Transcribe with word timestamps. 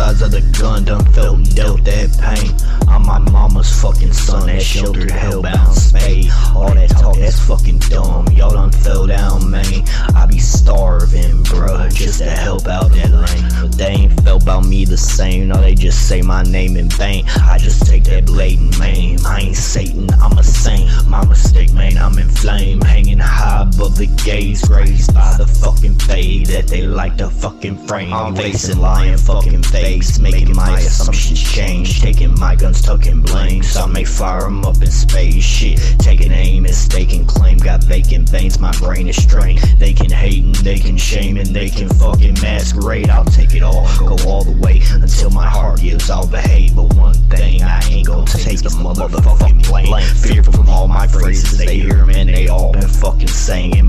Of 0.05 0.31
the 0.31 0.41
gun 0.59 0.85
done 0.85 1.03
felt 1.13 1.43
dealt 1.55 1.83
that 1.83 2.15
pain. 2.21 2.53
I'm 2.87 3.05
my 3.05 3.17
mama's 3.17 3.71
fucking 3.81 4.13
son, 4.13 4.45
that 4.47 4.61
sheltered 4.61 5.09
hellbound 5.09 5.73
spade. 5.73 6.29
All 6.55 6.73
that 6.73 6.89
talk, 6.91 7.17
that's 7.17 7.39
fucking 7.39 7.79
dumb. 7.79 8.27
Y'all 8.27 8.51
done 8.51 8.71
fell 8.71 9.07
down, 9.07 9.49
man. 9.49 9.65
I 10.15 10.27
be 10.27 10.39
starving, 10.39 11.43
bruh, 11.43 11.91
just 11.93 12.19
to 12.19 12.29
help 12.29 12.67
out 12.67 12.91
that 12.91 13.09
lane. 13.09 13.61
But 13.61 13.77
they 13.77 13.87
ain't 13.87 14.21
felt 14.21 14.43
about 14.43 14.65
me 14.65 14.85
the 14.85 14.97
same. 14.97 15.47
No, 15.47 15.59
they 15.59 15.73
just 15.73 16.07
say 16.07 16.21
my 16.21 16.43
name 16.43 16.77
in 16.77 16.89
vain. 16.89 17.25
I 17.41 17.57
just 17.57 17.85
take 17.87 18.03
that 18.05 18.25
blade 18.25 18.59
and 18.59 18.77
maim. 18.79 19.19
I 19.25 19.41
ain't 19.41 19.55
Satan, 19.55 20.07
I'm 20.21 20.37
a 20.37 20.43
saint. 20.43 20.89
My 21.07 21.25
mistake, 21.25 21.73
man, 21.73 21.84
the 23.95 24.07
gates, 24.25 24.69
raised 24.69 25.13
by 25.13 25.35
the 25.37 25.47
fucking 25.47 25.97
fade 25.99 26.47
that 26.47 26.67
they 26.67 26.81
like 26.81 27.17
to 27.17 27.29
fucking 27.29 27.77
frame. 27.87 28.13
I'm 28.13 28.35
facing 28.35 28.79
lying 28.79 29.17
fucking 29.17 29.63
fakes, 29.63 30.19
making 30.19 30.53
my 30.53 30.79
assumptions 30.79 31.41
change. 31.41 32.01
Taking 32.01 32.37
my 32.37 32.55
guns, 32.55 32.81
tucking 32.81 33.21
blanks. 33.21 33.77
I 33.77 33.85
may 33.87 34.03
fire 34.03 34.45
'em 34.45 34.65
up 34.65 34.81
in 34.81 34.91
space. 34.91 35.43
Shit, 35.43 35.79
taking 35.99 36.31
aim, 36.31 36.63
mistaken 36.63 37.25
claim. 37.25 37.57
Got 37.57 37.83
vacant 37.83 38.29
veins, 38.29 38.59
my 38.59 38.71
brain 38.73 39.07
is 39.07 39.15
strained. 39.15 39.59
They 39.79 39.93
can 39.93 40.11
hate 40.11 40.43
and 40.43 40.55
they 40.55 40.77
can 40.77 40.97
shame 40.97 41.37
and 41.37 41.47
they 41.55 41.69
can 41.69 41.87
fucking 41.89 42.37
masquerade. 42.41 43.09
I'll 43.09 43.23
take 43.23 43.53
it 43.53 43.63
all, 43.63 43.87
go 43.99 44.17
all 44.27 44.43
the 44.43 44.57
way 44.59 44.81
until 44.91 45.29
my 45.29 45.47
heart 45.47 45.79
gives. 45.81 46.09
I'll 46.09 46.27
behave, 46.27 46.75
but 46.75 46.93
one 46.95 47.15
thing 47.29 47.63
I 47.63 47.81
ain't 47.89 48.07
gonna 48.07 48.25
take 48.25 48.55
is 48.55 48.61
the 48.61 48.69
motherfucking 48.69 49.67
blame. 49.67 50.03
Fearful 50.15 50.53
from 50.53 50.69
all 50.69 50.87
my 50.87 51.07
phrases, 51.07 51.57
they 51.57 51.79
hear 51.79 52.01
'em 52.01 52.09
and 52.09 52.29
they 52.29 52.47
all 52.49 52.73
been 52.73 52.87
fucking 52.87 53.27
songs 53.29 53.84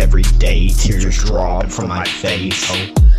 every 0.00 0.22
day. 0.38 0.68
Tears 0.68 1.24
drop 1.24 1.66
from 1.66 1.88
my 1.88 2.04
face. 2.04 2.66
Oh. 2.70 3.09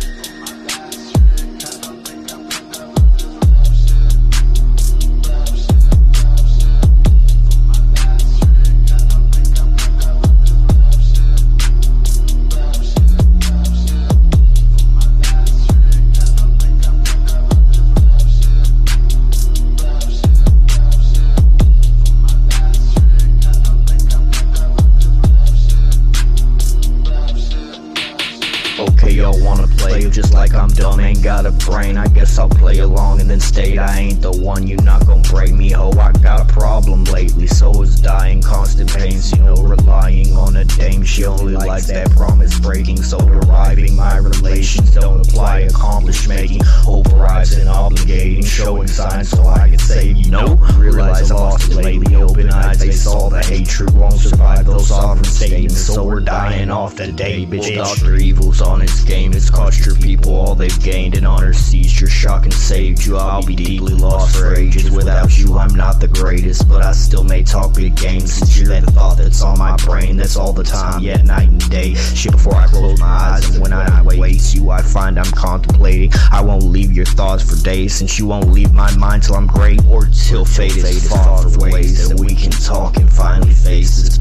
Just 30.00 30.32
like 30.32 30.54
I'm 30.54 30.68
dumb, 30.68 31.00
ain't 31.00 31.22
got 31.22 31.46
a 31.46 31.50
brain. 31.50 31.96
I 31.96 32.06
guess 32.08 32.38
I'll 32.38 32.48
play 32.48 32.78
along 32.78 33.20
and 33.20 33.28
then 33.28 33.40
state 33.40 33.78
I 33.78 33.98
ain't 33.98 34.22
the 34.22 34.32
one. 34.32 34.66
You 34.66 34.76
not 34.76 35.06
gonna 35.06 35.22
break 35.22 35.52
me, 35.52 35.70
ho. 35.70 35.90
I 35.92 36.12
got 36.12 36.40
a 36.40 36.52
problem 36.52 37.04
lately, 37.04 37.46
so 37.46 37.82
is 37.82 38.00
dying, 38.00 38.42
constant 38.42 38.92
pains. 38.94 39.32
You 39.32 39.44
know, 39.44 39.54
relying 39.56 40.34
on 40.34 40.56
a 40.56 40.64
dame, 40.64 41.04
she 41.04 41.24
only 41.24 41.54
likes 41.54 41.86
that 41.88 42.10
promise 42.10 42.58
breaking. 42.60 43.02
So 43.02 43.18
deriving 43.18 43.96
my 43.96 44.16
relations 44.18 44.92
don't 44.92 45.26
apply, 45.26 45.60
accomplish 45.60 46.28
making, 46.28 46.62
overrides 46.86 47.54
and 47.54 47.68
obligating, 47.68 48.46
showing 48.46 48.88
signs 48.88 49.30
so 49.30 49.46
I 49.46 49.70
can 49.70 49.78
say, 49.78 50.08
you. 50.08 50.30
Nope, 50.30 50.60
realize 50.76 51.30
I 51.30 51.34
lost 51.34 51.70
it 51.70 51.76
lately. 51.76 52.14
Open 52.16 52.50
eyes, 52.50 52.78
they 52.78 52.92
saw 52.92 53.28
the 53.28 53.42
hatred 53.42 53.94
won't 53.94 54.18
survive 54.18 54.66
those 54.66 54.88
sovereign 54.88 55.24
statements. 55.24 55.80
So 55.80 56.04
we're 56.04 56.20
dying 56.20 56.51
off 56.72 56.96
today, 56.96 57.44
bitch. 57.44 57.76
Doctor 57.76 58.16
Evil's 58.16 58.60
on 58.60 58.82
its 58.82 59.04
game. 59.04 59.32
It's 59.34 59.50
cost 59.50 59.84
your 59.84 59.94
people 59.96 60.34
all 60.34 60.54
they've 60.54 60.82
gained 60.82 61.14
and 61.16 61.26
honor 61.26 61.52
seized 61.52 62.00
your 62.00 62.08
shock 62.08 62.44
and 62.44 62.52
saved 62.52 63.04
you. 63.04 63.16
I'll 63.16 63.44
be 63.44 63.54
deeply 63.54 63.94
lost 63.94 64.36
for 64.36 64.54
ages. 64.54 64.90
Without 64.90 65.38
you, 65.38 65.58
I'm 65.58 65.74
not 65.74 66.00
the 66.00 66.08
greatest, 66.08 66.68
but 66.68 66.82
I 66.82 66.92
still 66.92 67.24
may 67.24 67.42
talk 67.42 67.74
big 67.74 67.94
games. 67.96 68.32
Since 68.32 68.58
you're 68.58 68.68
that 68.68 68.84
thought 68.94 69.18
that's 69.18 69.42
on 69.42 69.58
my 69.58 69.76
brain, 69.76 70.16
that's 70.16 70.36
all 70.36 70.52
the 70.52 70.64
time, 70.64 71.02
yet 71.02 71.24
night 71.24 71.48
and 71.48 71.70
day. 71.70 71.94
Shit 71.94 72.32
before 72.32 72.56
I 72.56 72.66
close 72.66 72.98
my 72.98 73.06
eyes, 73.06 73.48
and 73.50 73.62
when 73.62 73.72
I 73.72 74.02
wait 74.02 74.54
you, 74.54 74.70
I 74.70 74.82
find 74.82 75.18
I'm 75.18 75.30
contemplating. 75.32 76.10
I 76.32 76.40
won't 76.42 76.64
leave 76.64 76.92
your 76.92 77.06
thoughts 77.06 77.42
for 77.42 77.62
days, 77.62 77.94
since 77.94 78.18
you 78.18 78.26
won't 78.26 78.48
leave 78.48 78.72
my 78.72 78.94
mind 78.96 79.24
till 79.24 79.36
I'm 79.36 79.46
great 79.46 79.84
or 79.86 80.06
till 80.06 80.44
fate 80.44 80.76
is 80.76 81.08
fought 81.08 81.44
away. 81.56 81.82
that 81.82 82.18
we 82.18 82.34
can 82.34 82.50
talk 82.50 82.96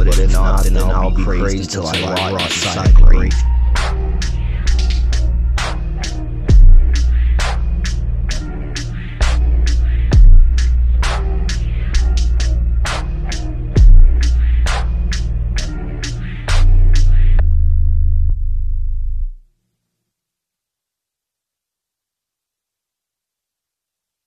But 0.03 0.17
if 0.17 0.31
not, 0.31 0.63
then 0.63 0.77
I'll 0.77 1.11
be 1.11 1.23
crazy 1.23 1.63
till 1.63 1.85
I 1.85 2.01
rot 2.01 2.41
inside 2.41 2.87
the 2.87 3.01
grave. 3.03 3.33